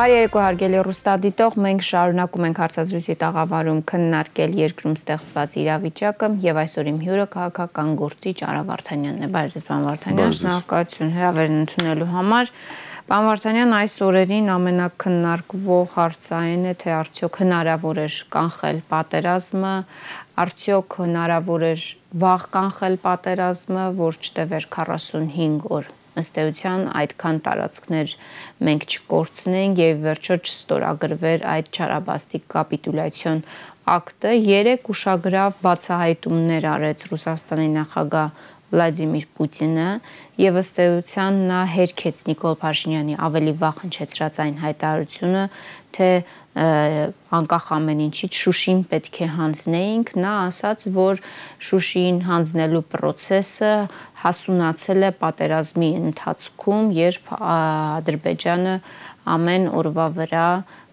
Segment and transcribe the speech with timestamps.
[0.00, 6.88] Բարի երեկո հարգելի ռուստադիտող, մենք շարունակում ենք հարցազրույցի տաղավարում քննարկել երկրում ստեղծված իրավիճակը եւ այսօր
[6.92, 12.54] իմ հյուրը քաղաքական գործիչ Արա Վարդանյանն է։ Բարի ձեզ, պարոն Վարդանյան, շնորհակալություն հրավերն ընդունելու համար։
[13.12, 18.08] Պարոն Վարդանյան, այս օրերին ամենակննարկվող հարցը այն է, թե արդյոք հնարավոր է
[18.40, 19.76] կանխել պատերազմը,
[20.48, 21.74] արդյոք հնարավոր է
[22.24, 28.14] վաղ կանխել պատերազմը, որ չտևեր 45 օր ըստ էության այդքան տարածքներ
[28.66, 33.42] մենք չկորցնենք եւ վերջո չստորագրվեր այդ չարաբաստիկ կապիտուլյացիոն
[33.90, 39.86] ակտը երեք ուշագրավ բացահայտումներ արեց Ռուսաստանի նախագահ Վլադիմիր Պուտինը
[40.40, 45.42] եւ ըստ էության նա հերքեց Նիկոլ Փաշինյանի ավելի վաղ հնչեցրած այն հայտարարությունը,
[45.96, 46.10] թե
[46.50, 51.20] անկախ ամեն ինչից Շուշին պետք է հանձնեինք, նա ասաց, որ
[51.62, 53.74] Շուշին հանձնելու process-ը
[54.24, 58.74] հասունացել է պատերազմի ընթացքում, երբ Ադրբեջանը
[59.30, 60.48] ամեն օրվա վրա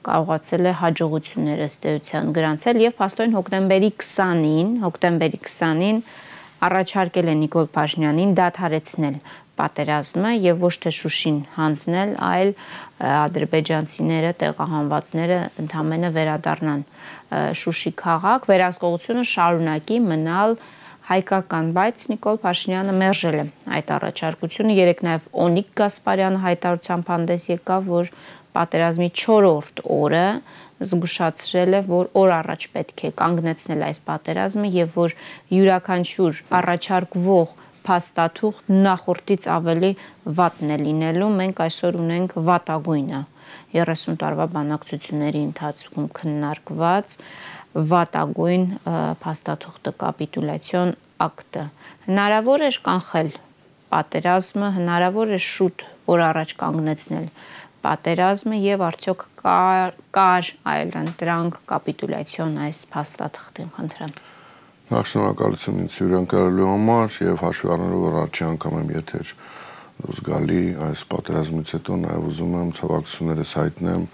[0.07, 5.99] կարողացել է հաջողություններ ըստ էության գրանցել եւ փաստորեն հոկտեմբերի 20-ին, հոկտեմբերի 20-ին
[6.67, 9.17] առաջարկել է Նիկոլ Փաշինյանին դադարեցնել
[9.57, 12.51] պատերազմը եւ ոչ թե Շուշին հանձնել, այլ
[12.97, 16.81] ադրբեջանցիները, տեղահանվածները ընդամենը վերադառնան
[17.61, 20.57] Շուշի քաղաք, վերահսկողությունը շարունակի մնալ
[21.07, 23.43] հայկական, բայց Նիկոլ Փաշինյանը մերժել է
[23.77, 28.09] այդ առաջարկությունը։ Երեք նաև Օնիկ Գասպարյանը հայտարարությամբ հանդես եկավ, որ
[28.57, 30.25] պատերազմի 4-րդ օրը
[30.87, 35.15] զգուշացրել է, որ օր առաջ պետք է կանգնեցնել այս պատերազմը եւ որ
[35.57, 37.55] յուրաքանչյուր առաջարկվող
[37.87, 39.91] փաստաթուղ նախորդից ավելի
[40.39, 43.21] վատն է լինելու։ Մենք այսօր ունենք վատագույնը
[43.77, 47.17] 30 տարվա բանակցությունների ընթացքում քննարկված
[47.91, 48.63] վատագույն
[49.23, 50.93] փաստաթուղթը կապիտուլյացիոն
[51.27, 51.65] ակտը
[52.07, 53.31] հնարավոր է կանխել
[53.93, 57.27] պատերազմը հնարավոր է շուտ որ առաջ կանգնեցնել
[57.87, 64.17] պատերազմը եւ արդյոք կար, կար այլընտրանք կապիտուլյացիոն այս փաստաթղթին խնդրեմ
[64.87, 69.31] Նախ շնորհակալություն ինձ հյուրընկալելու համար եւ հաշվի առնելով որ առաջի անգամ եմ եթեր
[69.97, 74.05] դուրս գալի այս պատերազմից հետո նաեւ ուզում եմ ցավակցություններս հայտնեմ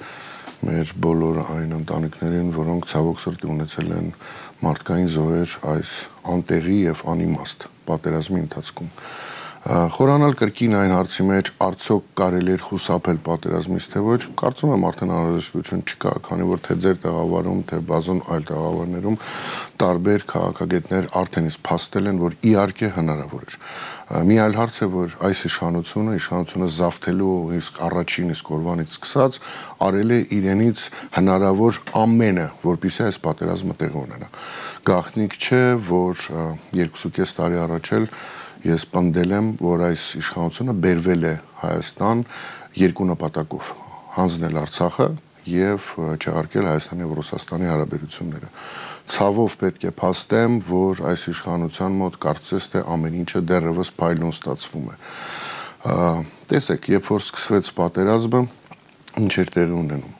[0.63, 4.09] մեր բոլոր այն ընտանիքներին, որոնք ցավոք սրտի ունեցել են
[4.65, 5.93] մարդկային զոհեր այս
[6.33, 8.91] անտեղի եւ անիմաստ պատերազմի ընթացքում
[9.63, 15.13] խորանալ կրկին այն հարցի մեջ արդյոք կարելի է խուսափել պատերազմից թե ոչ կարծում եմ արդեն
[15.15, 19.17] անհրաժեշտություն չկա քանի որ թե ձեր տեղավարում թե բազոն այլ տեղավարներում
[19.83, 25.15] տարբեր քաղաքագետներ արդեն իսկ փաստել են որ իհարկե հնարավոր է մի այլ հարց է որ
[25.31, 29.39] այս իշխանությունը իշխանությունը զավթելու իսկ առաջին իսկ օրվանից սկսած
[29.87, 30.83] արել է իրենից
[31.17, 34.29] հնարավոր ամենը որpիսի այս պատերազմը տեղի ունենա
[34.91, 36.23] գաղտնիք չէ որ
[36.75, 38.09] 2.5 տարի առաջ էլ
[38.63, 42.23] ես պնդել եմ, որ այս իշխանությունը բերվել է Հայաստան
[42.79, 43.71] երկու նպատակով՝
[44.17, 45.07] հանձնել Արցախը
[45.53, 45.87] եւ
[46.23, 48.51] չեղարկել Հայաստանի եւ Ռուսաստանի հարաբերությունները։
[49.13, 54.87] Ցավով պետք է փաստեմ, որ այս իշխանության մոտ կարծես թե ամեն ինչը դեռևս փայլուն ստացվում
[54.93, 54.97] է։
[56.53, 58.41] Տեսեք, երբ որ սկսվեց պատերազմը,
[59.23, 60.15] ինչեր տեղ ունենում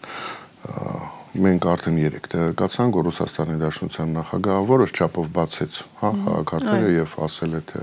[1.34, 7.56] մենք արդեն 3 տեղեկացանք, որ Ռուսաստանի Դաշնության նախագահը որոշ չափով բացեց, հա, քաղաքարտերը եւ ասել
[7.58, 7.82] է թե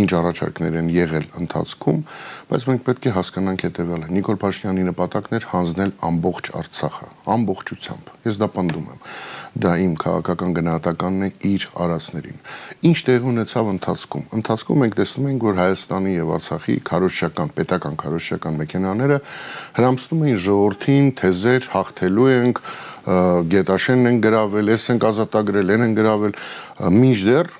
[0.00, 2.00] ինչ առաջարկներ են եղել ընթացքում,
[2.46, 4.08] բայց մենք պետք է հասկանանք հետեւյալը.
[4.16, 9.00] Նիկոլ Փաշինյանի նպատակներ հանձնել ամբողջ Արցախը, ամբողջությամբ։ Ես դա պնդում եմ։
[9.56, 12.40] Դա իմ քաղաքական գնահատականն է իր արածներին։
[12.86, 18.60] Ինչ տեղ ունեցավ ընթացքում։ Ընթացքում մենք տեսնում ենք, որ Հայաստանի եւ Արցախի քարոշչական, պետական քարոշչական
[18.60, 19.18] մեխանիզմները
[19.80, 22.60] հрамստում էին ժողովրդին թեզեր հաղթելու ենք,
[23.06, 26.34] գետաշենն են գրավել, էս են ազատագրել, են են գրավել,
[26.96, 27.52] մինչդեռ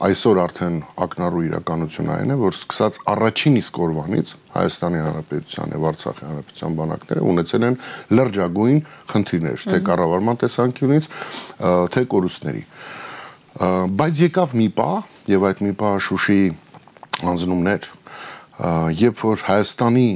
[0.00, 6.24] այսօր արդեն ակնառու իրականություն այն է, որ սկսած առաջին իսկ օրվանից Հայաստանի Հանրապետության եւ Արցախի
[6.30, 7.76] Հանրապետության բանակները ունեցել են
[8.16, 8.80] լրջագույն
[9.12, 11.10] խնդիրներ, թե կառավարման տեսանկյունից,
[11.92, 12.64] թե կորուստների։
[14.00, 14.98] Բայց եկավ մի պահ
[15.36, 16.48] եւ այդ մի պահ Շուշիի
[17.28, 17.90] անձնումներ,
[19.04, 20.08] երբ որ Հայաստանի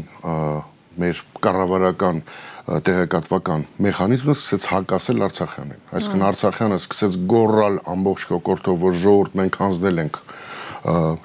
[1.00, 2.20] մեր կառավարական
[2.64, 10.05] տեղեկատվական մեխանիզմը սկսեց հակասել Արցախյանին։ Այսինքն Արցախյանը սկսեց գոռալ ամբողջ կոկորտով, որ ժողովուրդ մենք հանձնել
[10.05, 10.20] ենք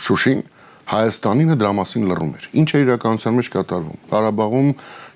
[0.10, 0.42] Շուշին,
[0.90, 4.70] Հայաստանինը դրա մասին լռում էր։ Ինչ է իրականության մեջ կատարվում։ Ղարաբաղում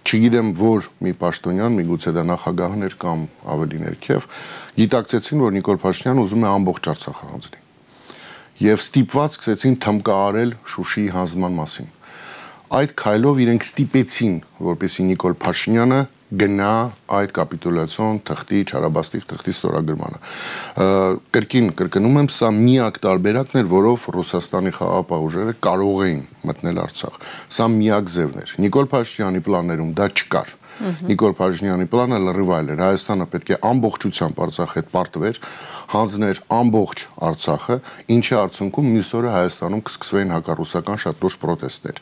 [0.03, 3.23] չգիտեմ որ մի պաշտոնյան, միգուցե դա նախագահն էր կամ
[3.53, 4.27] ավելի ներքև,
[4.77, 7.61] գիտակցեցին, որ Նիկոլ Փաշինյանը ուզում է ամբողջ Արցախը հանձնի։
[8.63, 11.89] Եվ ստիպված սկսեցին թմկարել Շուշիի հանձնման մասին
[12.73, 14.35] այդ քայլով իրենք ստիպեցին,
[14.65, 15.99] որպեսի Նիկոլ Փաշինյանը
[16.41, 16.69] գնա
[17.19, 20.21] այդ կապիտուլյացիոն թղթի չարաբաստիկ թղթի ստորագրմանը։
[21.37, 27.21] Կրկին կրկնում եմ, սա միակ տարբերակն էր, որով Ռուսաստանի խաղաղապահ ուժերը կարող էին մտնել Արցախ։
[27.53, 32.79] Սա միակ ձևն էր։ Նիկոլ Փաշինյանի պլաններում դա չկար։ Նիկոլ Փաշինյանի պլանը լրիվ այլ էր։
[32.81, 35.39] Հայաստանը պետք է ամբողջությամբ Արցախ հետ պարտվեր,
[35.93, 37.77] հանձներ ամբողջ Արցախը,
[38.15, 42.01] ինչի արդյունքում մյուս օրը Հայաստանում կսկսվեին հակառուսական շատ լուրջ պրոտեստներ։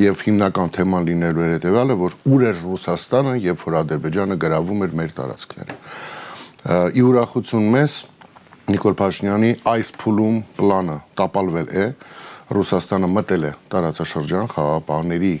[0.00, 4.96] Եվ հիմնական թեման լինելու էր հետեւյալը, որ ուր էր Ռուսաստանը, երբ որ Ադրբեջանը գրավում էր
[5.00, 5.78] մեր տարածքները։
[6.96, 7.94] Ի ուրախություն մեզ
[8.70, 11.86] Նիկոլ Փաշինյանի այս փուլում պլանը տապալվել է
[12.50, 15.34] Ռուսաստանը մտել է տարածաշրջան խաղապահների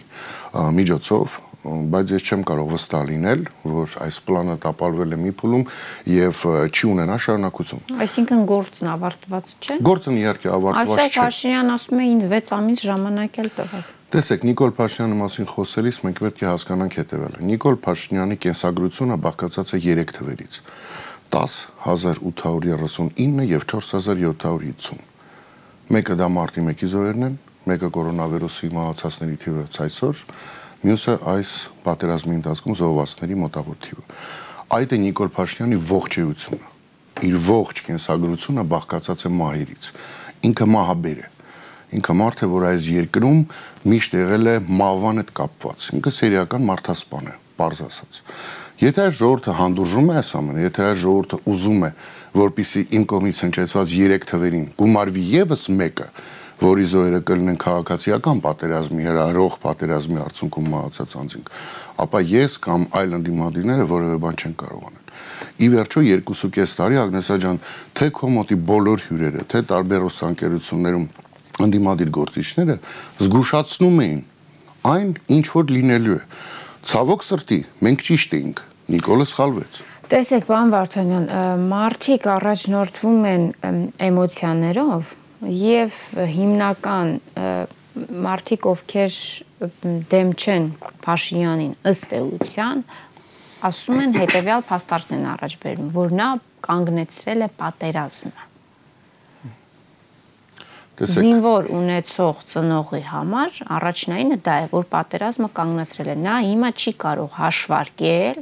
[0.78, 5.64] միջոցով բայց ես չեմ կարող վստահ լինել, որ այս պլանը տապալվել է մի փուլում
[6.14, 6.40] եւ
[6.72, 12.10] չի ունենա շարունակություն։ Այսինքն գործն ավարտված չէ։ Գործն իհարկե ավարտված չէ։ Այսօր Փաշինյան ասում է
[12.16, 16.94] ինձ 6 ամիս ժամանակ էլ տվեք։ Տեսեք, Նիկոլ Փաշինյանի մասին խոսելիս մենք պետք է հասկանանք
[16.98, 20.58] հետևելը։ Նիկոլ Փաշինյանի կենսագրությունը բաղկացած է 3 թվերից.
[21.30, 21.54] 10
[21.86, 24.98] 1839 եւ 4750
[25.94, 27.38] մեկը դա մարտի 1-ի զոհերն են,
[27.70, 30.20] մեկը կորոնավիրուսի մահացածների թիվը ցայսօր,
[30.90, 31.54] մյուսը այս
[31.86, 34.04] պատերազմի ընթացքում զոհվածների մոտավոր թիվը։
[34.74, 36.68] Այդ է Նիկոլ Փաշինյանի ողջերությունը։
[37.30, 39.90] Իր ողջ կենսագրությունը բաղկացած է մահերից։
[40.50, 41.26] Ինքը մահաբեր է։
[41.90, 43.40] Ինքը մարդ է, որ այս երկրում
[43.90, 48.20] միշտ եղել է մահվան հետ կապված։ Ինքը սերիական մարդասպան է, པարզ ասած։
[48.80, 51.90] Եթե այս ժողովուրդը հանդուրժում է այս ամենը, եթե այս ժողովուրդը ուզում է,
[52.40, 56.06] որpիսի իմ կողմից հնչեցված 3 թվերին գումարվի եւս մեկը,
[56.60, 61.52] որի զոհերը կլինեն քաղաքացիական պատերազմի, հրահրող պատերազմի արդյունքում մահացած անձինք,
[62.04, 65.00] ապա ես կամ այլ ընդդիմադիրները որևէ բան չեն կարող անել։
[65.60, 67.60] Ի վերջո 2.5 տարի Ագնեսա ջան,
[67.96, 71.06] թե կոմոտի բոլոր հյուրերը, թե տարբեր ռուսանկերություններում
[71.66, 72.76] ընդդիմադիր գործիչները
[73.20, 74.20] զգուշացնում էին
[74.90, 76.20] այն, ինչ որ լինելու է։
[76.90, 79.80] Ցավոք սրտի, մենք ճիշտ էինք։ Նիկոլը սխալվեց։
[80.10, 81.26] Տեսեք, պարոն Վարդանյան,
[81.70, 83.44] մարդիկ առաջնորդվում են
[84.08, 85.12] էմոցիաներով
[85.60, 86.00] եւ
[86.32, 87.12] հիմնական
[88.26, 89.20] մարդիկ, ովքեր
[90.10, 90.68] դեմ չեն
[91.04, 92.84] Փաշինյանին ըստ էության,
[93.70, 96.28] ասում են հետեւյալ փաստարկն են առաջ բերում, որ նա
[96.66, 98.49] կանգնեցրել է պատերազմը։
[101.00, 107.30] Զինվոր ունեցող ծնողի համար առաջնայինը դա է, որ պատերազմը կանգնեցրել է։ Նա հիմա չի կարող
[107.38, 108.40] հաշվարկել,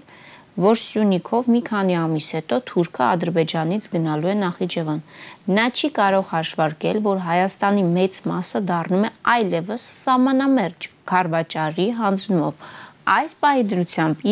[0.65, 5.05] որ Սյունիքով մի քանի ամիս հետո Թուրքը Ադրբեջանից գնալու է Նախիջևան։
[5.55, 12.67] Նա չի կարող հաշվարկել, որ Հայաստանի մեծ մասը դառնում է այլևս սահմանամերջ Խարվաճարի հանձնումով։
[13.09, 13.85] Այս պահի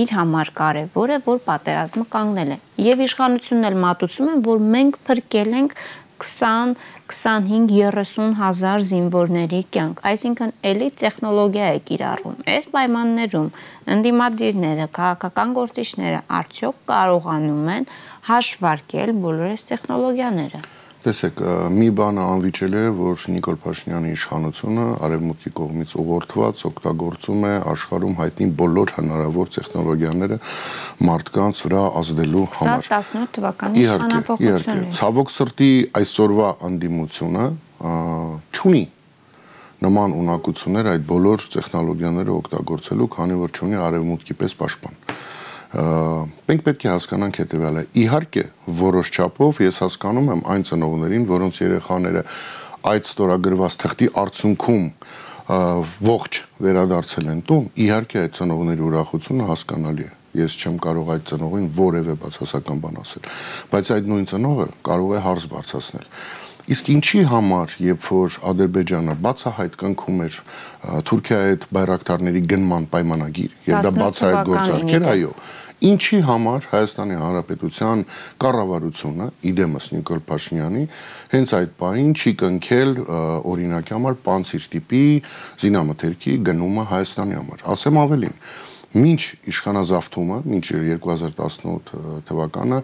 [0.02, 4.98] իր համար կարևոր է, որ պատերազմը կանգնել է։ Եվ իշխանությունն էլ մատուցում են, որ մենք
[5.06, 5.78] փրկել ենք
[6.22, 6.76] 20
[7.06, 13.50] 25-30 հազար զինվորների կյանք, այսինքն էլի տեխնոլոգիա է կիրառվում։ Այս պայմաններում
[13.96, 17.90] ընդդիմադիրները, քաղաքական գործիչները արդյոք կարողանում են
[18.30, 20.64] հաշվարկել բոլոր այս տեխնոլոգիաները։
[21.06, 28.16] Տեսեք, մի բանը անվիճել է, որ Նիկոլ Փաշինյանի իշխանությունը արևմուտքի կողմից ուղղորդված օգտագործում է աշխարհում
[28.20, 30.38] հայտնի բոլոր հնարավոր տեխնոլոգիաները
[31.06, 35.70] մարդկանց վրա ազդելու համար։ Սա 18 թվականի իշխանապողությունն է։ Ցավոք սրտի
[36.02, 37.46] այսօրվա անդիմությունը
[38.50, 38.84] չունի
[39.86, 45.02] նման ունակություններ այդ բոլոր տեխնոլոգիաները օգտագործելու, քանի որ չունի արևմուտքի պես պաշտպան
[45.74, 48.44] մենք պետք է հասկանանք հետեւյալը։ Իհարկե,
[48.80, 52.22] որոշ չափով ես հասկանում եմ այն ծնողներին, որոնց երեխաները
[52.86, 54.84] այդ ստորագրված թղթի արդյունքում
[56.06, 60.12] ողջ վերադարձել են տուն, իհարկե այդ ծնողների ուրախությունը հասկանալի է.
[60.36, 63.28] Ես չեմ կարող այդ ծնողին որևէ բացասական բան ասել
[63.72, 66.08] բայց այդ նույն ծնողը կարող է հարց բարձրացնել
[66.66, 70.38] Իսկ ինչի համար, երբ որ Ադրբեջանը բացահայտ կնքում էր
[71.06, 75.30] Թուրքիայի հետ բայրակտարների գնման պայմանագիր եւ դա բացահայտ գործարքեր, այո,
[75.86, 78.04] ինչի համար Հայաստանի Հանրապետության
[78.42, 80.84] կառավարությունը իդեմս Նիկոլ Փաշինյանի
[81.36, 82.94] հենց այդ պահին չի կնքել
[83.54, 85.04] օրինակի համար պանցիր տիպի
[85.62, 88.38] զինամթերքի գնումը Հայաստանի համար։ Ասեմ ավելին,
[88.96, 91.90] Մինչ իշխանազավթումը, մինչ 2018
[92.28, 92.78] թվականը,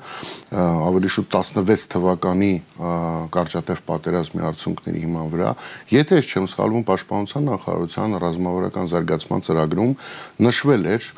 [0.53, 2.51] ավելի շուտ 16 թվականի
[3.33, 5.53] կարճատև պատերազմի արդյունքների հիման վրա,
[5.93, 9.95] եթե ես չեմ սխալվում, Պաշտպանության նախարարության ռազմավարական զարգացման ծրագրում
[10.49, 11.09] նշվել էր,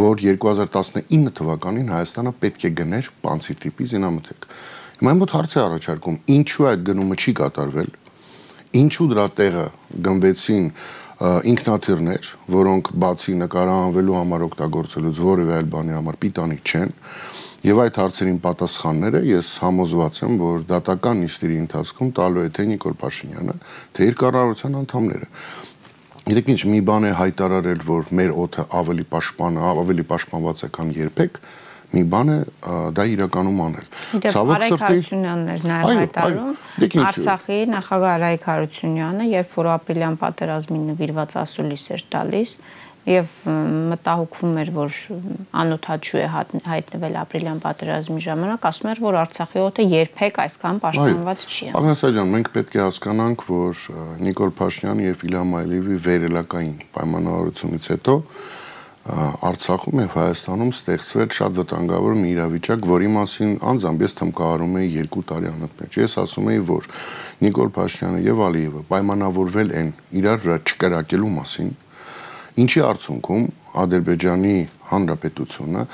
[0.00, 4.48] որ 2019 թվականին Հայաստանը պետք է գներ պանցի տիպի զինամթերք։
[4.94, 7.88] Հիմա մոտ հարց է առաջարկում, ինչու այդ գնումը չի կատարվել,
[8.80, 9.66] ինչու դրա տեղը
[10.08, 10.66] գնվեցին
[11.54, 16.94] ինքնաթիռներ, որոնք բացի նկարահանվելու համար օգտագործելուց որևէ այլ բանի համար պիտանիկ չեն,
[17.64, 22.96] Եվ այդ հարցերին պատասխանները ես համոզված եմ, որ դատական նիստերի ընթացքում տալու է թե Նիկոլ
[23.00, 23.54] Փաշինյանը,
[23.96, 25.28] թե իր կառավարության անդամները։
[26.24, 30.92] Գիտեք ինչ, մի բան է հայտարարել, որ մեր օդը ավելի պաշտպան, ավելի պաշտպանված է, քան
[31.00, 31.40] երբեք,
[31.94, 32.38] մի բան է
[32.98, 33.90] դա իրականում անել։
[34.24, 36.54] Ցավոք սրտի նաև հայտարարում
[37.08, 42.56] Արցախի նախագահ Արայք Հարությունյանը, երբ որ ապրիլյան պատերազմին նվիրված ասուլիս էր տալիս,
[43.04, 43.32] եւ
[43.92, 44.98] մտահոգվում էր, որ
[45.60, 46.28] անօթաչու է
[46.64, 52.32] հայտնվել ապրիլյան պատերազմի ժամանակ, ասում էր, որ Արցախի օդը երբեք այսքան պաշտպանված չի եղել։ Աղնասաջան,
[52.34, 53.84] մենք պետք է հասկանանք, որ
[54.24, 58.16] Նիկոլ Փաշինյանի եւ Իլհամ Ալիևի վերելակային պայմանավորությունից հետո
[59.04, 65.24] Արցախում եւ Հայաստանում ստեղծվել շատ վտանգավոր մի իրավիճակ, որի մասին անձամբ ես թմկահարում եի 2
[65.28, 66.88] տարի անընդմեջ։ Ես ասում էի, որ
[67.44, 69.92] Նիկոլ Փաշինյանը եւ Ալիևը պայմանավորվել են
[70.24, 71.70] իրար վրա չկրակելու մասին,
[72.64, 73.44] ինչի արդյունքում
[73.84, 74.56] Ադրբեջանի
[74.88, 75.84] Հանրապետությունը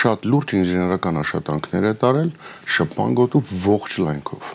[0.00, 2.30] շատ լուրջ ինժեներական աշխատանքներ է տարել
[2.76, 4.54] շփման գոտու ողջ լայնքով։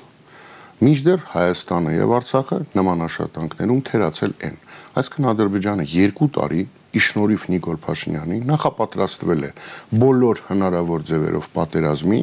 [0.85, 4.57] Միջդեռ Հայաստանը եւ Արցախը նման աշխատանքներում թերացել են։
[4.99, 6.65] Այսինքն Ադրբեջանը 2 տարի
[7.01, 9.51] իշնորիվ Նիկոլ Փաշինյանի նախապատրաստվել է
[10.05, 12.21] բոլոր հնարավոր ձևերով պատերազմի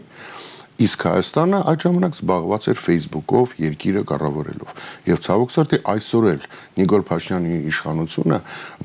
[0.83, 4.71] Իսկ Հայաստանը այդ ժամանակ զբաղված էր Facebook-ով երկիրը կառավարելով։
[5.07, 6.47] Եվ ցավոք սրտի այսօր էլ
[6.81, 8.39] Նիկոլ Փաշինյանի իշխանությունը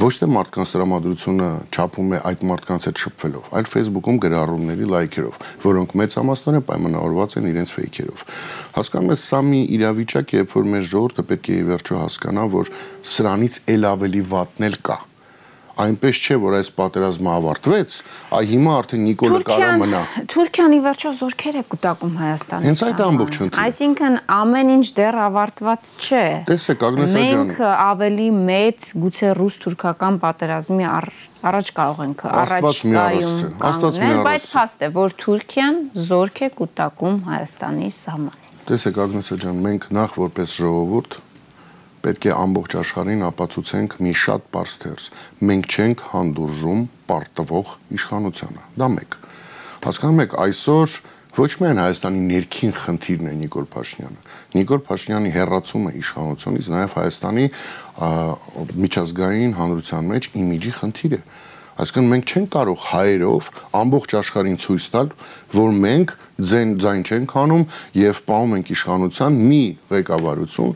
[0.03, 5.97] ոչ թե մարդկանց տրամադրությունը չափում է այդ մարդկանց հետ շփվելով, այլ Facebook-ում գրառումների լայքերով, որոնք
[6.03, 8.25] մեծ համաստորեն պայմանավորված են իրենց ֆեյքերով։
[8.77, 12.49] Հասկանում եք, սա մի իրավիճակ է, երբ որ մեր ժողովուրդը պետք է ի վերջո հասկանա,
[12.57, 12.73] որ
[13.17, 14.99] սրանից ել ավելի վատն էլ կա
[15.83, 17.95] այնպես չէ որ այս պատերազմը ավարտվեց,
[18.37, 20.01] այ հիմա արդեն Նիկոլը կարա մնա։
[20.33, 25.19] Թուրքիան ի վերջո զորքեր է կուտակում Հայաստանից։ Հենց այդ ամբողջ ընդհանուր։ Այսինքն ամեն ինչ դեռ
[25.27, 32.81] ավարտված չէ։ Տեսեք, Ագնեսա ջան։ Մենք ավելի մեծ գուցե ռուս-թուրքական պատերազմի առաջ կարող ենք առաջ
[32.97, 39.59] կայում կանոնել, բայց փաստ է, որ Թուրքիան զորք է կուտակում Հայաստանի սահմանին։ Տեսեք, Ագնեսա ջան,
[39.63, 41.13] մենք նախ որպես ժողովուրդ
[42.07, 45.07] պետք է ամբողջ աշխարհին ապացուցենք մի շատ པարզ թերս։
[45.47, 49.17] Մենք չենք հանդուրժում պարտվող իշխանությանը։ Դա մեկ։
[49.87, 50.95] Հասկանում եք, այսօր
[51.37, 54.21] ոչ միայն Հայաստանի ներքին խնդիրն է Նիկոլ Փաշինյանը։
[54.57, 57.45] Նիկոլ Փաշինյանի հերացումը իշխանությունից նաև Հայաստանի
[58.87, 61.21] միջազգային հանրության մեջ իմիջի խնդիր է։
[61.77, 65.11] Այսինքն մենք չենք կարող հայերով ամբողջ աշխարհին ցույց տալ,
[65.53, 67.65] որ մենք ձեն ձայն չենք անում
[67.97, 70.73] եւ պահում ենք իշխանության մի ղեկավարություն,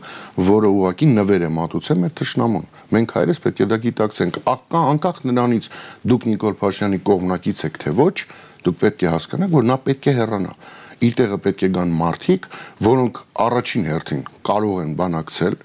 [0.52, 4.38] որը ուղակի նվեր է մատուցել մեր թշնամուն։ Մենք հայերս պետք է դա գիտակցենք,
[4.82, 5.68] անկախ նրանից
[6.12, 8.16] դուք Նիկոլ Փաշյանի կողմնակից եք թե ոչ,
[8.62, 10.54] դուք պետք է հասկանաք, որ նա պետք է հեռանա
[11.02, 12.44] իր տեղը պետք է գան մարդիկ,
[12.86, 15.56] որոնք առաջին հերթին կարող են բանակցել,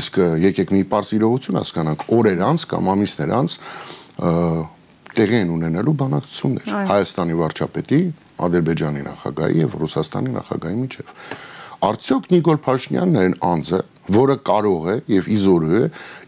[0.00, 3.56] իսկ եկեք մի པարզ իրողություն հասկանանք, օրեր անց կամ ամիսներ անց
[4.20, 6.74] տեղի են ունենալու բանակցություններ.
[6.90, 8.00] Հայաստանի վարչապետի,
[8.46, 11.14] Ադրբեջանի նախագահի եւ Ռուսաստանի նախագահի միջև։
[11.80, 13.78] Արդյոք Նիկոլ Փաշինյանն է անձը,
[14.10, 15.82] որը կարող է եւ իզորու է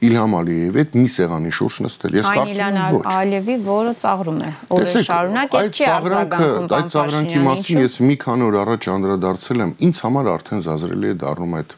[0.09, 4.51] Իլհամ Ալիևի հետ մի սեղանի շուրջ նստել։ Ես կարծում եմ ոչ։ Ալիևի, որը ծաղրում է,
[4.79, 9.73] օրը շարունակ եւ չի արձագանքում։ Այդ ծաղրանքի մասին ես մի քանի օր առաջ անդրադարձել եմ։
[9.93, 11.77] Ինձ համար արդեն զազրելի է դառնում այդ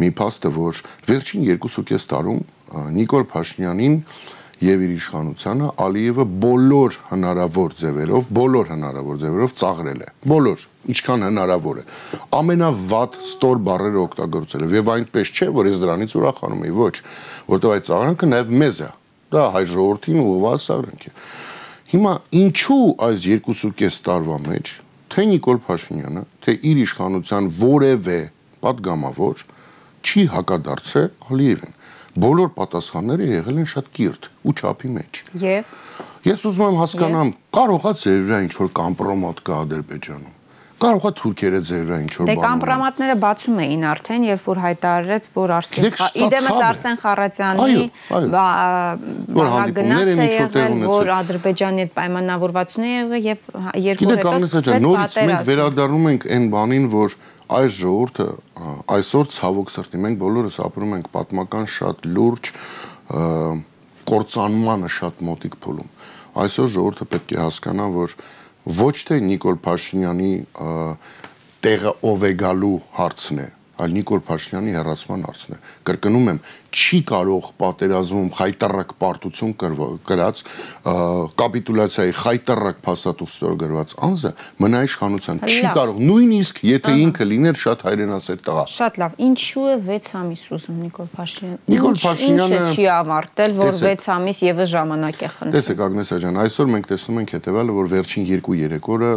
[0.00, 2.40] մի փաստը, որ վերջին 2.5 տարում
[3.00, 3.96] Նիկոլ Փաշինյանին
[4.60, 10.64] եւ իր իշխանությանը Ալիևը բոլոր հնարավոր ձևերով, բոլոր հնարավոր ձևերով ծաղրել է։ Բոլոր,
[10.94, 11.84] ինչքան հնարավոր է։
[12.40, 16.94] Ամենավատ ստոր բառերը օգտագործել է եւ այնպես չէ, որ ես դրանից ուրախանում եի, ոչ,
[17.54, 18.90] որտեղ այդ ծաղրանքը նաեւ մեզ է։
[19.30, 21.16] Դա հայ ժողովրդին ուղղված ծաղրանք է։
[21.90, 22.14] Հիմա
[22.44, 24.76] ինչու այս 2.5 տարվա մեջ
[25.10, 28.18] թե Նիկոլ Փաշինյանը, թե իր իշխանության որևէ
[28.62, 29.42] պատգամավոր
[30.06, 31.74] չի հակադարձել Ալիևին
[32.18, 35.78] բոլոր պատասխանները եղել են շատ կիրթ ու չափի մեջ։ Եվ?
[36.26, 40.36] Ես ուզում եմ հասկանամ, կարողա ծերվրա ինչ որ կամպրոմատ կա Ադրբեջանում։
[40.80, 45.52] Կարողա թուրքերը ձերվրա ինչ որ բան։ Դե կամպրոմատները բացում էին արդեն, երբ որ հայտարարեց, որ
[45.56, 45.88] Արսեն
[46.24, 47.82] Իդեմս Արսեն Խարատյանի
[49.36, 53.52] բանագնաց է եղել, որ Ադրբեջանի հետ պայմանավորվածություն է եղել եւ
[53.90, 57.18] երկու հետո սկսեց պատերազմ։ Նորից մենք վերադառնում ենք այն բանին, որ
[57.50, 58.26] այս ժողովուրդը
[58.94, 62.50] այսօր ցավոք սրտի մենք բոլորս ապրում ենք պատմական շատ լուրջ
[64.10, 65.88] կորցանմանը շատ մոտիկ փուլում
[66.44, 68.14] այսօր ժողովուրդը պետք է հասկանա որ
[68.80, 70.32] ոչ թե Նիկոլ Փաշինյանի
[71.64, 73.48] տեղը ով է գալու հարցն է
[73.80, 76.40] այլ Նիկոլ Փաշինյանի հերացման հարցն է։ Կրկնում եմ,
[76.70, 79.52] չի կարող պատերազմում խայտարակ պարտություն
[80.06, 80.42] կրած
[81.40, 84.32] կապիտուլյացիայի խայտարակ փաստաթուղթով գրված անձը
[84.64, 89.76] մնա իշխանության։ Չի կարող, նույնիսկ եթե ինքը լիներ շատ հայրենասեր տղա։ Շատ լավ, ինչու է
[89.90, 95.30] 6 ամիս ուզում Նիկոլ Փաշինյանը։ Նիկոլ Փաշինյանը չի ավարտել, որ 6 ամիս եւս ժամանակ է
[95.36, 99.12] խնդրում։ Տեսեք Ագնեսա ջան, այսօր մենք տեսնում ենք հետեւյալը, որ վերջին 2-3 օրը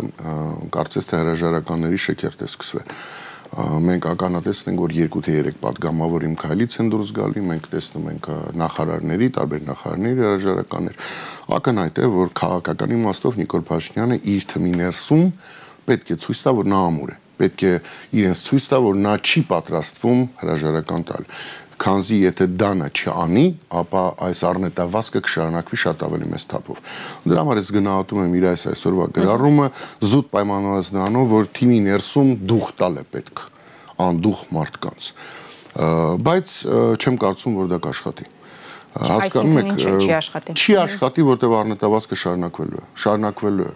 [0.73, 2.87] կարծես թե հրաժարականների շքերթ է սկսվել
[3.53, 8.07] մենք ականատես ենք որ 2 թե 3 падգամավոր իմ քայլից են դուրս գալի մենք տեսնում
[8.13, 8.29] ենք
[8.61, 10.97] նախարարների տարբեր նախարարների հրաժարականներ
[11.57, 15.25] ակնհայտ է որ քաղաքական իմաստով Նիկոլ Փաշինյանը իր թմի ներսում
[15.85, 17.73] պետք է ցույց տա որ նա ամուր է պետք է
[18.19, 21.29] իրենց ցույց տա որ նա չի պատրաստվում հրաժարական տալ
[21.83, 23.45] քանզի եթե դանը չանի,
[23.79, 26.81] ապա այս առնետավազքը կշարունակվի շատ ավելի մեծ թափով։
[27.27, 29.67] Դրա համար ես գնահատում եմ իր այս այսօրվա գրառումը
[30.13, 33.43] զուտ պայմանավորված նրանով, որ թիմի ներսում դուխ տալ է պետք
[34.03, 35.09] անդուխ մարդկանց։
[36.23, 36.55] Բայց
[37.03, 38.29] չեմ կարծում, որ դա կաշխատի
[38.93, 43.73] հասկանում եք չի աշխատի որտեղ առնետավազքը շարունակվելու է շարունակվելու է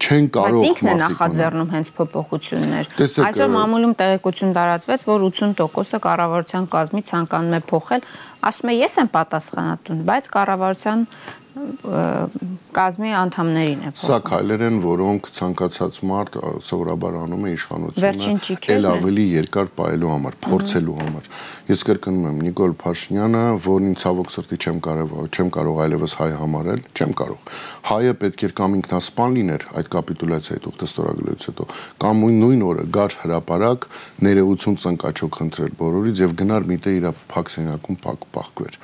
[0.00, 2.90] չեն կարող Բայց ինքն է նախաձեռնում հենց փոփոխություններ։
[3.24, 8.06] Այսօր մամուլում տեղեկություն տարածվեց, որ 80%-ը կառավարության կազմի ցանկանում է փոխել,
[8.50, 11.06] ասում է ես եմ պատասխանատուն, բայց կառավարության
[11.54, 18.88] կազմի անդամներին է փոխում։ Սա քայլեր են, որոնք ցանկացած մարդ սովորաբար անում է իշխանությունը ել
[18.90, 21.28] ավելի երկար պայելու համար, փորձելու համար։
[21.70, 26.82] Ես կրկնում եմ Նիկոլ Փաշինյանը, որին ցավոք սրտի չեմ կարող չեմ կարող այլևս հայ համարել,
[26.94, 27.54] չեմ կարող։
[27.94, 31.68] Հայը պետք էր կամ ինքնասպան լիներ այդ կապիտուլյացիայի ուխտստորագրելուց հետո,
[32.04, 33.88] կամ նույն օրը գար հրաապարակ
[34.24, 38.80] ներեություն ծնկաչոք խնդրել բոլորից եւ գնար միտե իր փակ սենյակում փակ պահկվեր։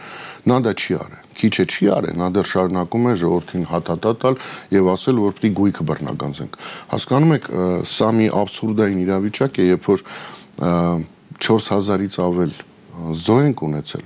[0.50, 4.38] Նա դա չի արել քիչը չի արել, նա դեռ շարունակում է ժողովրդին հատատա տալ
[4.76, 6.58] եւ ասել, որ պիտի գույքը բռնագանձենք։
[6.90, 7.48] Հասկանում եք,
[7.90, 10.04] սա մի абսուրդային իրավիճակ է, երբ որ
[11.40, 12.52] 4000-ից ավել
[13.24, 14.04] զոհ ենք ունեցել,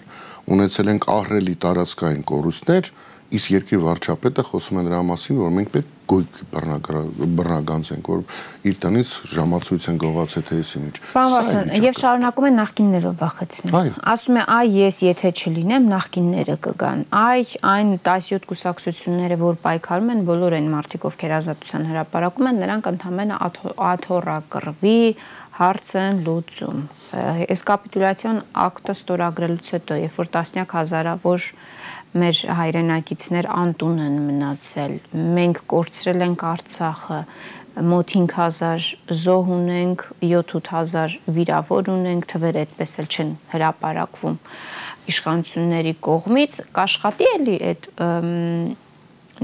[0.54, 2.90] ունեցել ենք ահրելի տարածքային կորուստներ,
[3.38, 8.22] իսկ երկրի վարչապետը խոսում է նրա մասին, որ մենք պետք գույք բռնագանցենք, որ
[8.68, 14.36] իր տնից ժամացույց են գողացել թե եսի ինչ։ Բանվարտան, եւ շարունակում են նախկիններով վախեցնել։ Ասում
[14.36, 20.58] է, այ ես եթե չլինեմ, նախկինները կգան։ Այ այն 17 կուսակցությունները, որ պայքարում են, բոլոր
[20.60, 25.00] այն մարդիկ, ովքեր ազատության հրապարակում են, նրանք ընդհանրապես աթոռակռվի
[25.54, 26.78] հարցն լուծում։
[27.14, 31.44] Այս կապիտուլյացիոն ակտը ստորագրելուց հետո, երբ որ տասնյակ հազարավոր
[32.14, 34.92] մեր հայրենակիցներ անտուն են մնացել։
[35.34, 37.20] Մենք կորցրել ենք Արցախը,
[37.90, 38.84] մոտ 5000
[39.24, 44.36] զոհ ունենք, 7-8000 վիրավոր ունենք, թվերը այդպես էլ չեն հրապարակվում
[45.10, 47.88] իշխանությունների կողմից, կաշխատի էլի այդ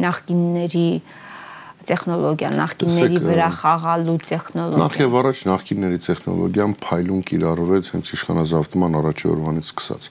[0.04, 0.84] նախկինների
[1.90, 9.30] տեխնոլոգիա, նախկինների վրա խաղալու տեխնոլոգիա։ Նախ եւ առաջ նախկինների տեխնոլոգիան փայլուն կիրառվեց հենց իշխանազավթման առաջի
[9.32, 10.10] օրվանից սկսած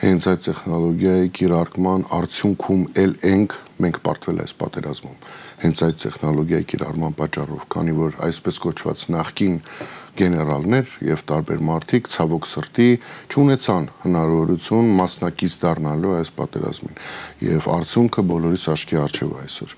[0.00, 5.18] հենց այդ տեխնոլոգիայի կիրարկման արդյունքում էլ ենք մենք պարտվել այս պատերազմում
[5.60, 9.58] հենց այդ տեխնոլոգիայի կիրառման պատճառով քանի որ այսպես կոչված նախքին
[10.20, 12.88] գեներալներ եւ տարբեր մարդիկ ցավոք սրտի
[13.34, 16.98] ճանաչան հնարավորություն մասնակից դառնալու այս պատերազմին
[17.50, 19.76] եւ արդյունքը բոլորիս աչքի առջև այսօր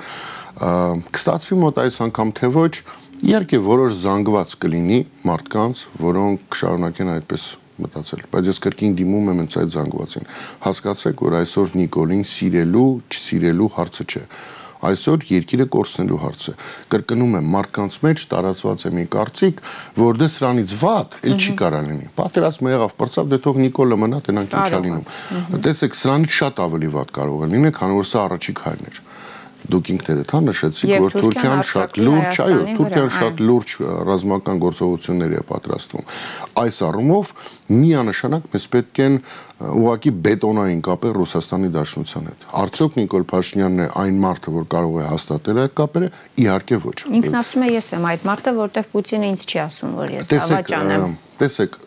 [1.19, 2.73] կստացվի մոտ այս անգամ թե ոչ
[3.23, 4.97] Իհարկե որոշ զանգված կլինի
[5.31, 7.45] մարդկանց, որոնք կշարունակեն այդպես
[7.83, 10.27] մտածել, բայց ես կրկին դիմում եմ հենց այդ զանգվածին։
[10.67, 14.27] Հասկացեք, որ այսօր Նիկոլին սիրելու, չսիրելու հարցը չէ
[14.83, 16.53] այսօր երկիրը կորցնելու հարցը։
[16.91, 19.63] Կրկնում եմ, մարդկանց մեջ տարածված է մի կարծիք,
[20.01, 24.21] որ դե սրանից վատ էլ չի կարա լինի։ Պատերազմը եղավ, բրծավ, դե թող Նիկոլը մնա,
[24.27, 25.07] տենանք ինչա լինում։
[25.63, 29.03] Տեսեք, սրանից շատ ավելի վատ կարող է լինել, քանի որ սա առաջի քայլն էր
[29.71, 33.75] դուք ինքներդ հա նշեցիք, որ Թուրքիան շատ լուրջ, այո, Թուրքիան շատ լուրջ
[34.09, 36.07] ռազմական գործողությունների է պատրաստվում։
[36.63, 37.33] Այս առումով
[37.73, 39.19] միանշանակ մեզ պետք են
[39.63, 45.07] ուղակի բետոնային կապեր Ռուսաստանի Դաշնության հետ։ Արդյոք Նիկոլ Փաշինյանն է այն մարդը, որ կարող է
[45.13, 46.09] հաստատել այդ կապերը,
[46.43, 50.15] իհարկե ոչ։ Ինքն ասում է ես եմ այդ մարդը, որտեվ Պուտինը ինձ չի ասում, որ
[50.19, 51.79] ես դավաճան եմ։ Տեսեք,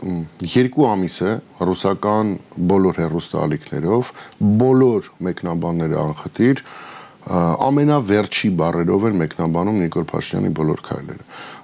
[0.55, 1.33] երկու ամիս է
[1.67, 2.31] ռուսական
[2.71, 4.11] բոլոր հերոստալիքներով,
[4.65, 6.63] բոլոր մեկնաբանները անխտիր
[7.25, 11.23] ամենավերջի բարերով էր մեկնաբանում Նիկոլ Փաշինյանի բոլոր քայլերը։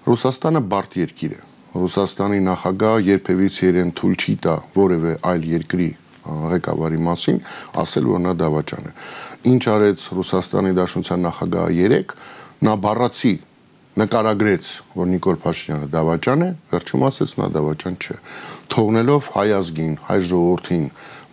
[0.09, 5.89] Ռուսաստանը բարդ երկիր է։ Ռուսաստանի նախագահ երբևից իրեն թույլ չի տա որևէ այլ երկրի
[6.51, 7.37] ղեկավարի մասին
[7.81, 8.91] ասել, որ նա դավաճան է։
[9.51, 12.13] Ինչ արեց Ռուսաստանի Դաշնության նախագահը 3,
[12.61, 13.33] նա բառացի
[14.01, 18.15] նկարագրեց, որ Նիկոլ Փաշինյանը դավաճան է, վերջում ասեց նա դավաճան չէ։
[18.71, 20.85] Թողնելով հայ ազգին, հայ ժողովրդին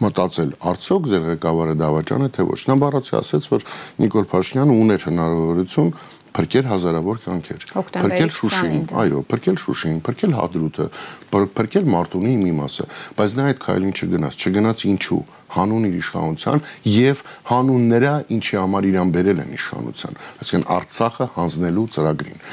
[0.03, 3.67] մտածել, արդյոք ձեր ղեկավարը դավաճան է թե ոչ։ Նա բառացի ասեց, որ
[3.99, 5.91] Նիկոլ Փաշինյանը ուներ հնարավորություն
[6.39, 10.87] փրկել հազարավոր կյանքեր, փրկել Շուշին, այո, փրկել Շուշին, փրկել Հադրութը,
[11.33, 12.87] փրկել Մարտունի մի մասը,
[13.19, 15.21] բայց նա այդ քայլին չգնաց, չգնաց ինչու
[15.57, 16.63] հանուն իր իշխանության
[16.95, 22.45] եւ հանուն նրա ինչի համար իրան բերել են իշխանության, այսինքն Արցախը հանձնելու ծրագրին։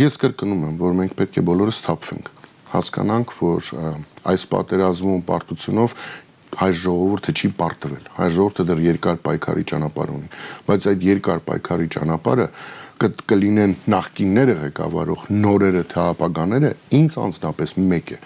[0.00, 2.30] Ես կրկնում եմ, որ մենք պետք է բոլորս թափվենք
[2.70, 3.70] հասկանանք, որ
[4.30, 5.94] այս պատերազմում պարտությունով
[6.58, 10.30] հայ ժողովուրդը չի պարտվել։ Հայ ժողովուրդը դեռ երկար պայքարի ճանապարհ ունի,
[10.66, 12.46] բայց այդ երկար պայքարի ճանապարհը
[13.00, 18.18] կլինեն նախկինները ղեկավարող նորերը թե ապագաները, ինձ անձնապես մեկ է։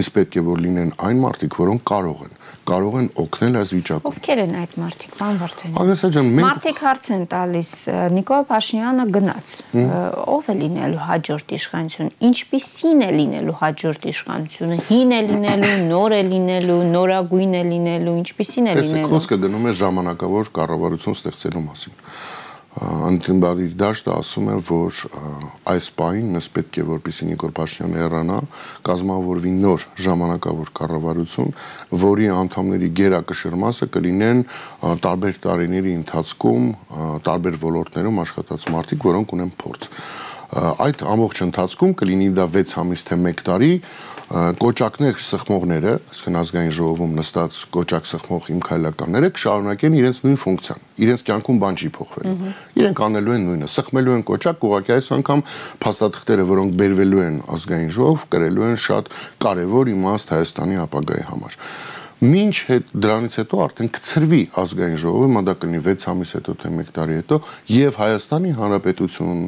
[0.00, 2.35] Ինձ պետք է որ լինեն այն մարդիկ, որոնք կարող են
[2.66, 6.80] կարող են օգնել այս վիճակում։ Ովքեր են այդ մարդիկ, պարոն Վարդանյան։ Ագնեսա ջան, մենք Մարդիկ
[6.86, 7.70] հարց են տալիս,
[8.16, 9.52] Նիկոլ Փաշինյանը գնաց։
[10.36, 16.22] Ով է լինելու հաջորդ իշխանություն։ Ինչպիսին է լինելու հաջորդ իշխանությունը։ Հին է լինելու, նոր է
[16.30, 22.02] լինելու, նորագույն է լինելու, ինչպիսին է լինելու։ Տեսեք, խոսքը գնում է ժամանակավոր կառավարություն ստեղծելու մասին
[22.76, 24.98] անդիմբարի դաշտը ասում է, որ
[25.72, 28.36] այս պահին մեզ պետք է որպեսի Նիկոլ Փաշինյանը հեռանա,
[28.88, 31.50] կազմավորվի նոր ժամանակավոր կառավարություն,
[32.04, 34.44] որի անդամների գերակշռ մասը կլինեն
[35.06, 36.68] տարբեր տարիների ընթացքում
[37.30, 39.90] տարբեր ոլորտներում աշխատած մարդիկ, որոնք ունեն փորձ
[40.56, 43.72] այդ ամբողջ ընթացքում կլինի դա 6 ամիս թե 1 տարի
[44.26, 51.24] կոճակներ սխմողները, այսինքն ազգային ժողովում նստած կոճակ սխմող իմ քայլականները կշարունակեն իրենց նույն ֆունկցիան։ Իրենց
[51.28, 52.50] կյանքում բան չի փոխվելու։
[52.82, 55.44] Իրենք անելու են նույնը, սխմելու են կոճակ, ուղղակի այս անգամ
[55.86, 59.12] փաստաթղթերը, որոնք բերվելու են ազգային ժողով, կրելու են շատ
[59.46, 61.60] կարևոր իմաստ Հայաստանի ապագայի համար։
[62.16, 66.70] Մինչ հետ դրանից հետո արդեն կծրվի ազգային ժողովը, մա դա կլինի 6 ամիս հետո թե
[66.72, 67.38] 1 տարի հետո,
[67.76, 69.42] եւ Հայաստանի Հանրապետություն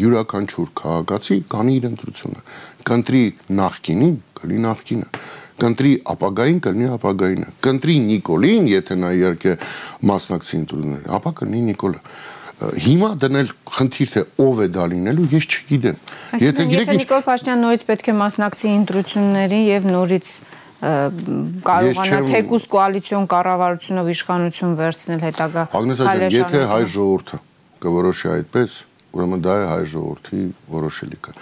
[0.00, 2.44] յուրաքանչյուր քաղաքացի կանի իր ընտրությունը։
[2.90, 3.22] Կընտրի
[3.60, 5.08] նախկինին, կլինի նախկինը.
[5.60, 7.48] Կընտրի ապագային կլինի ապագայինը.
[7.64, 9.56] Կընտրի Նիկոլին եթե նա իհարկե
[10.10, 12.00] մասնակցի ընտրություններին ապա կլինի Նիկոլը.
[12.60, 16.00] Հիմա դնել խնդիր թե ով է դա լինելու ես չգիտեմ.
[16.44, 20.32] Եթե գիտեք Նիկոլ Փաշինյանը նորից պետք է մասնակցի ընտրությունների եւ նորից
[20.80, 27.40] կարողանա թեկուս կոալիցիոն կառավարությունով իշխանություն վերցնել հետագա Ագնես ջան, եթե հայ ժողովուրդը
[27.84, 28.78] կորոշի այդպես,
[29.10, 30.40] ուրեմն դա է հայ ժողովրդի
[30.72, 31.36] որոշելիքը։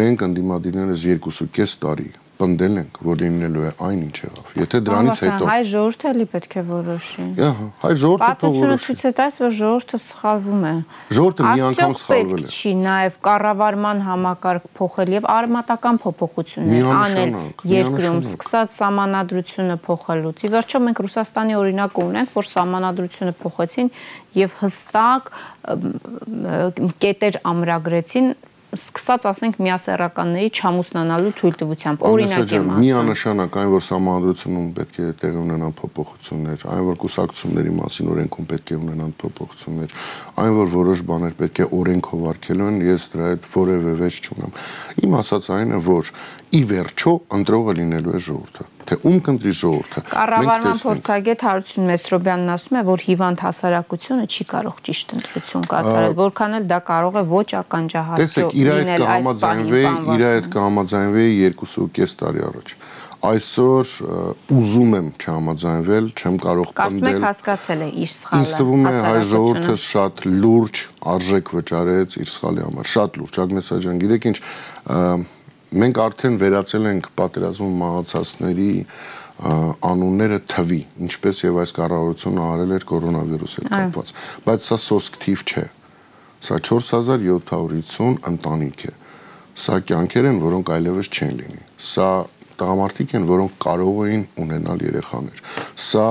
[0.00, 2.08] Մենք ընդդիմադիրներս 2.5 տարի
[2.40, 6.56] պնդել ենք, որ լինելու է այն ինչ եղավ։ Եթե դրանից հետո հայ ժողովուրդը էլի պետք
[6.56, 10.74] է որոշի։ Ահա, հայ ժողովուրդը թող որոշի։ Պատմությունը ցույց է տալիս, որ ժողովուրդը սխալվում է։
[11.20, 17.34] Ժողովուրդը մի անգամ սխալվել է։ Չի նաև կառավարման համակարգ փոխել եւ արմատական փոփոխություններ անել
[17.70, 23.90] երկրում, սկսած սահմանադրությունը փոխելուց։ Ի վերջո մենք Ռուսաստանի օրինակը ունենք, որ սահմանադրությունը փոխեցին
[24.40, 25.32] եւ հստակ
[27.04, 28.32] կետեր ամրագրեցին
[28.76, 35.40] սկսած ասենք միասեռականների չամուսնանալու թույլտվությամբ օրինակ եմ ասում միանշանակ այն որ համանդրությունում պետք է տեղի
[35.40, 39.96] ունենան փոփոխություններ այն որ կուսակցությունների մասին օրենքում պետք է ունենան փոփոխություններ
[40.44, 44.54] այն որ որոշ բաներ պետք է օրենքով արգելվեն ես դրա հետ որևէ վեճ չունեմ
[45.02, 46.14] իմ ասած այն է որ
[46.50, 52.78] ի վերջո ընտրողը լինելու է ժողովուրդը թե ում կընտրի ժողովուրդը։ Կառավարման փորձագետ Հարություն Մեսրոբյանն ասում
[52.80, 57.48] է, որ հիվանդ հասարակությունը չի կարող ճիշտ ընտրություն կատարել, որքան էլ դա կարող է ոչ
[57.60, 59.84] ականջահատչո լինել այս բանի։
[60.16, 62.74] Իր հետ կհամաձայնվեի 2.5 տարի առաջ
[63.20, 63.90] այսօր
[64.56, 68.92] ուզում եմ չհամաձայնվել, չեմ կարող պնդել։ Կարծում եք հասկացել է իր սխալը։ Ինձ թվում է
[68.96, 70.80] հայ ժողովուրդը շատ լուրջ
[71.14, 74.38] արժեք վճարեց իր սխալի համար, շատ լուրջ։ Ագնես աջան, գիտեք ինչ,
[75.70, 78.70] մենք արդեն վերացել ենք պատերազմում մահացածների
[79.40, 84.10] անունները թվի, ինչպես եւ այս կառավարությունը արել էր կորոնավիրուսի հետ կապված,
[84.46, 85.64] բայց սա սոսկ թիվ չէ։
[86.40, 88.92] Սա 4750 ընտանիք է։
[89.60, 92.10] Սա կյանքեր են, որոնք այլևս չեն լինի։ Սա
[92.60, 95.42] տղամարդիկ են, որոնք կարող էին ունենալ երեխաներ։
[95.88, 96.06] Սա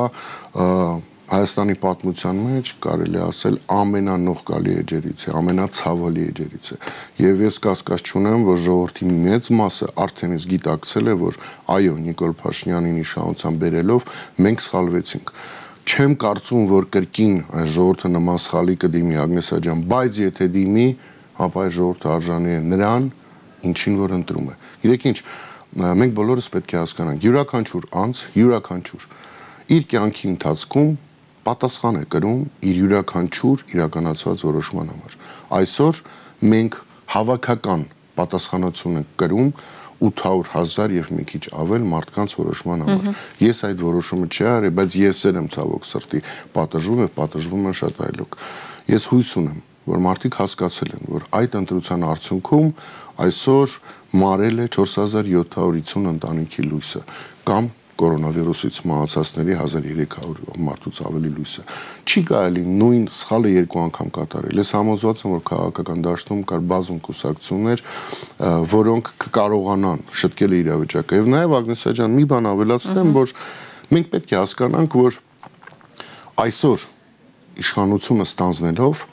[1.30, 6.78] Հայաստանի պատմության մեջ կարելի ասել ամենանողկալի էջերից է, ամենացավալի էջերից է։
[7.22, 11.38] Եվ ես կասկած չունեմ, որ ժողովրդի մեծ մասը արդեն իսկ գիտակցել է, որ
[11.76, 14.10] այո, Նիկոլ Փաշինյանին իշխանության բերելով
[14.42, 15.34] մենք սխալվեցինք
[15.89, 20.88] չեմ կարծում, որ կրկին այս ժողովրդը նման սխալի կդիմի Ագնեսա ջան, բայց եթե դիմի,
[21.46, 23.06] ապա այս ժողովրդը արժանի է նրան,
[23.70, 25.18] ինչին որ ընտրում է։ Գիտեք ինչ,
[26.00, 29.08] մենք բոլորս պետք է հասկանանք, յուրաքանչյուր անձ, յուրաքանչյուր
[29.70, 30.89] իր կյանքի ընթացքում
[31.50, 35.18] պատասխան է կրում իր յուրաքանչյուր իրականացված որոշման համար։
[35.60, 36.02] Այսօր
[36.54, 37.86] մենք հավաքական
[38.20, 39.52] պատասխանատվություն ենք կրում
[40.00, 45.24] 800.000 եւ մի քիչ ավել մարդկանց որոշման համար։ Ես այդ որոշումը չի արել, բայց ես
[45.30, 46.22] եմ ցավոք սրտի
[46.56, 48.38] պատժվում եւ պատժվում եմ շատ այլոք։
[48.90, 49.60] Ես հույս ունեմ,
[49.90, 52.70] որ մարդիկ հասկացել են, որ այդ ընտրության արդյունքում
[53.26, 53.76] այսօր
[54.20, 57.04] մարել է 4750 ընտանիքի լույսը
[57.50, 61.64] կամ կորոնավիրուսից մահացածների 1300 մարդուց ավելի լույսը։
[62.10, 67.02] Չի կարելի նույն սխալը երկու անգամ կատարել։ Ես համոզված եմ, որ քաղաքական դաշտում կար բազում
[67.10, 67.84] կուսակցություններ,
[68.74, 73.36] որոնք կկարողանան շտկել իրավիճակը։ Եվ նաև Ագնեսա ջան, մի բան ավելացնեմ, որ
[73.90, 75.20] մենք պետք է հասկանանք, որ
[76.40, 76.88] այսօր
[77.60, 79.04] իշխանությունը ստանձնելով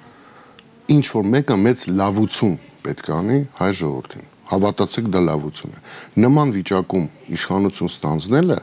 [0.94, 5.80] ինչ որ մեկը մեծ լավություն պետք է անի հայ ժողովրդին հավատացեք դա լավություն է
[6.26, 7.06] նման վիճակում
[7.36, 8.58] իշխանություն ստանձնելը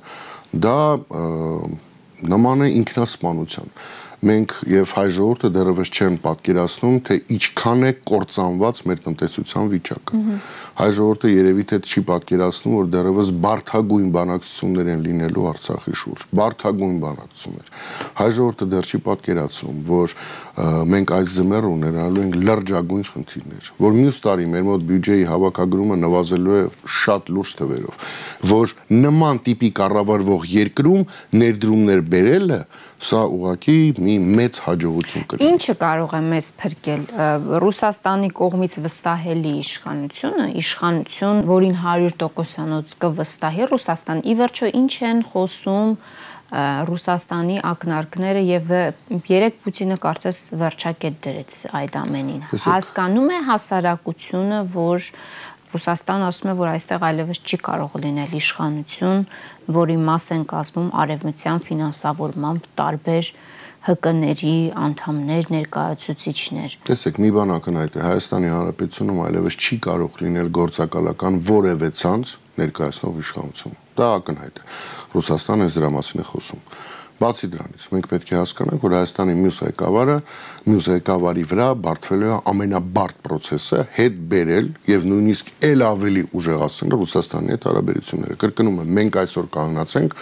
[0.63, 0.77] դա
[2.33, 3.73] նման է ինքնասպանության
[4.23, 10.21] մենք եւ հայ ժողովուրդը դեռևս չեն պատկերացնում, թե ինչքան է կործանված մեր տնտեսության վիճակը։
[10.73, 16.95] Հայ ժողովուրդը երևի թե չի պատկերացնում, որ դեռևս բարթագույն բանակցություններ են լինելու Արցախի շուրջ, բարթագույն
[17.03, 17.73] բանակցություններ։
[18.23, 20.15] Հայ ժողովուրդը դեռ չի պատկերացնում, որ
[20.93, 26.57] մենք այս ձմեռը ունենալու ենք լրջագույն խնդիրներ, որ մյուս տարի մեր մոտ բյուջեի հավաքագրումը նվազելու
[26.57, 26.63] է
[27.03, 28.03] շատ լուրջ թվերով,
[28.53, 31.05] որ նման տիպի կառավարվող երկրում
[31.43, 32.59] ներդրումներ բերելը
[33.03, 37.01] սա ուղղակի մի մեծ հաջողություն կլինի։ Ինչը կարող է մեզ փրկել
[37.63, 45.97] Ռուսաստանի կողմից վստահելի իշխանությունը, իշխանություն, որին 100%-անոց կվստահի Ռուսաստան։ Ի վերջո ինչ են խոսում
[46.53, 48.73] Ռուսաստանի ակնարկները եւ
[49.25, 55.07] երեք Պուտինը կարծես վերջակետ դրեց այդ ամենին։ Հասկանում է հասարակությունը, որ
[55.73, 59.23] Ռուսաստան ասում է, որ այստեղ այլևս չի կարող լինել իշխանություն,
[59.73, 63.31] որի մաս են կազմում արևմտյան ֆինանսավորմամբ տարբեր
[63.83, 71.39] ՀԿ-ների անդամներ, ներկայացուցիչներ։ Տեսեք, մի բան ակնհայտ է, Հայաստանի Հանրապետությունում այլևս չի կարող լինել գործակալական
[71.49, 74.67] որևէ ցանց ներկայացնող իշխանություն։ Դա ակնհայտ է։
[75.17, 76.61] Ռուսաստանը դրա մասին է խոսում։
[77.23, 80.17] Բացի դրանից, մենք պետք է հասկանանք, որ Հայաստանի մյուս ղեկավարը,
[80.67, 87.55] մյուս ղեկավարի վրա բարթվել է ամենաբարդ process-ը հետ բերել եւ նույնիսկ ել ավելի ուժեղացնել Ռուսաստանի
[87.55, 90.19] հետ հարաբերությունները։ Կրկնում եմ, մենք այսօր կանգնացենք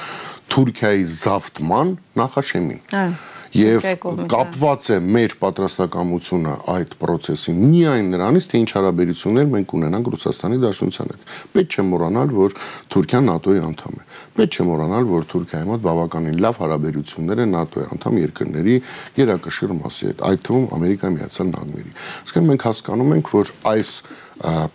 [0.52, 3.86] Թուրքիայի զավթման նախաշեմին։ Այո եւ
[4.32, 11.12] կապված է մեր պատրաստակամությունը այդ process-ին միայն նրանից թե ինչ հարաբերություններ մենք ունենանք Ռուսաստանի Դաշնության
[11.12, 12.56] հետ։ Պետք չէ մոռանալ, որ
[12.96, 14.06] Թուրքիան ՆԱՏՕ-ի անդամ է։
[14.40, 18.78] Պետք չէ մոռանալ, որ Թուրքիայի մոտ բավականին լավ հարաբերություններ են ՆԱՏՕ-ի անդամ երկրների
[19.20, 21.92] գերակշիռ մասի հետ, այդ թվում Ամերիկայի Միացյալ Նահանգների։
[22.32, 23.92] Իսկեն մենք հասկանում ենք, որ այս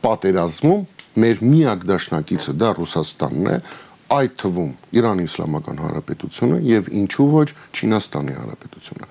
[0.04, 0.84] պատերազմում
[1.16, 3.56] մեր միակ դաշնակիցը դա Ռուսաստանն է,
[4.14, 9.08] այդ թվում Իրանի Իսլամական Հանրապետությունը եւ ինչու ոչ Չինաստանի Հանրապետությունը։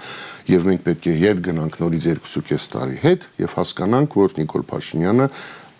[0.52, 5.28] Եվ մենք պետք է յետ գնանք նորից 2.5 տարի հետ եւ հասկանանք, որ Նիկոլ Փաշինյանը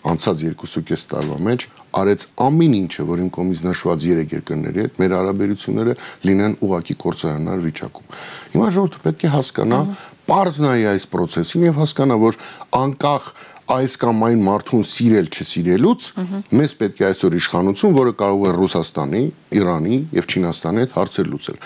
[0.06, 5.16] անցած 2.5 տարվա մեջ արեց ամեն ինչը, որ իմ կողմից նշված երեք երկրների հետ մեր
[5.16, 5.96] հարաբերությունները
[6.28, 8.16] լինեն ուղակի կորցանար վիճակում։
[8.56, 9.82] Հիմա ժողովուրդը պետք է հասկանա,
[10.26, 12.40] པարզ նայի այս process-ին եւ հասկանա, որ
[12.76, 13.28] անկախ
[13.66, 16.06] այս կամ այն մարդուն սիրել չսիրելուց
[16.54, 19.22] մեզ պետք է այսօր իշխանություն, որը կարող է Ռուսաստանի,
[19.58, 21.58] Իրանի եւ Չինաստանի հետ հարցեր լուծել։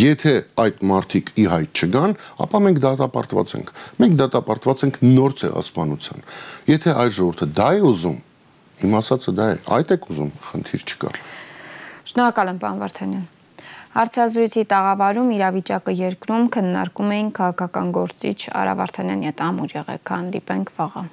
[0.00, 6.28] Եթե այդ մարդիկ ի հայտ չգան, ապա մենք դատապարտված ենք։ Մենք դատապարտված ենք նոր ցեղասպանության։
[6.74, 8.18] Եթե այս ժողովուրդը դա է ուզում,
[8.82, 11.10] իմ ասածը դա է, այդ եք ուզում, խնդիր չկա։
[12.10, 13.26] Շնորհակալ եմ, պարոն Վարդանյան։
[13.94, 21.04] Հարցազրույցի տաղավարում իրավիճակը երկրում քննարկում էին քաղաքական գործիչ Արա Վարդանյանի հետ ամուր եղեք, հանդիպենք վաղը։